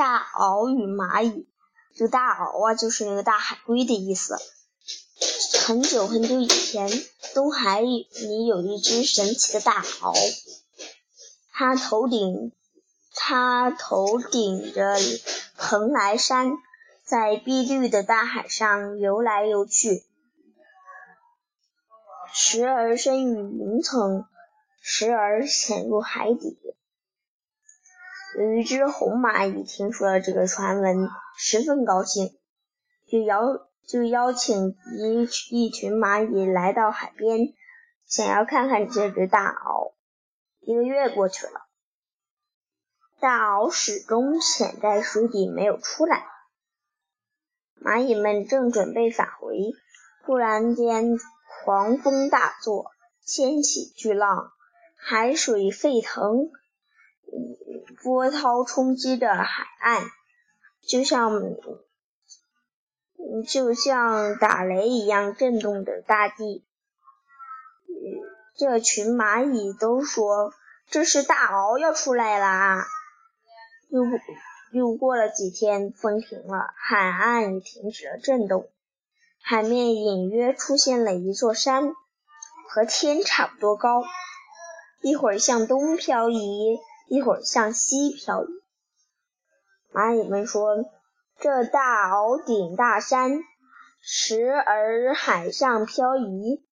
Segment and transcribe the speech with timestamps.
[0.00, 1.46] 大鳌与蚂蚁。
[1.94, 4.38] 这个大鳌啊，就是那个大海龟的意思。
[5.66, 6.88] 很久很久以前，
[7.34, 8.08] 东海里
[8.46, 10.14] 有一只神奇的大鳌，
[11.52, 12.50] 它头顶
[13.14, 14.96] 它头顶着
[15.58, 16.52] 蓬莱山，
[17.04, 20.02] 在碧绿的大海上游来游去，
[22.32, 24.24] 时而深于云层，
[24.80, 26.56] 时而潜入海底。
[28.40, 32.38] 有一只红蚂蚁听说了这个传闻，十分高兴，
[33.06, 37.52] 就邀就邀请一一群蚂蚁来到海边，
[38.06, 39.92] 想要看看这只大鳌。
[40.60, 41.52] 一个月过去了，
[43.20, 46.24] 大鳌始终潜在水底没有出来。
[47.84, 49.58] 蚂蚁们正准备返回，
[50.24, 51.18] 突然间
[51.62, 54.50] 狂风大作，掀起巨浪，
[54.96, 56.50] 海水沸腾，
[58.02, 60.02] 波涛冲击着海岸，
[60.86, 61.30] 就像。
[63.46, 66.64] 就像打雷一样震动着大地。
[68.56, 70.52] 这群蚂蚁都说
[70.90, 72.86] ：“这是大鳌要出来啦！”
[73.88, 74.02] 又
[74.72, 78.70] 又过了几天，风停了，海岸也停止了震动，
[79.42, 81.92] 海面隐约出现了一座山，
[82.68, 84.02] 和天差不多高，
[85.02, 86.78] 一会儿向东漂移，
[87.10, 88.48] 一会儿向西漂移。
[89.92, 90.84] 蚂蚁们说。
[91.42, 93.40] 这大鳌顶大山，
[94.02, 96.62] 时而海上漂移，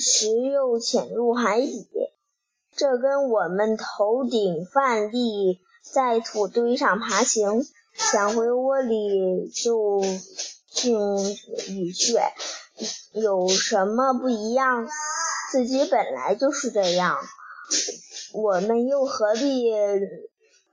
[0.00, 1.88] 时又潜入海底。
[2.74, 5.60] 这跟我们头顶饭粒
[5.92, 7.62] 在土堆上爬行，
[7.92, 10.00] 想回窝里就
[10.72, 10.98] 进
[11.68, 12.18] 里去，
[13.12, 14.88] 有什么不一样？
[15.52, 17.16] 自己本来就是这样，
[18.34, 19.70] 我们又何必？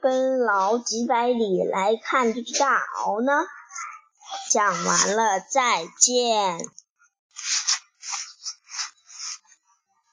[0.02, 3.32] 奔劳几百里来看这只大鳌呢？
[4.50, 6.58] 讲完了，再见。